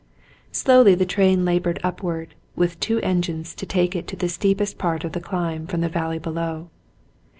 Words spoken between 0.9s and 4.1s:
the train labored upward, with two engines to take it